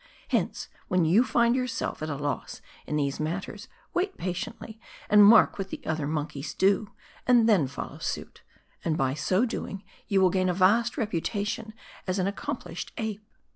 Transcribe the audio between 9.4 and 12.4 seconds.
doing, you will gain a vast reputation as an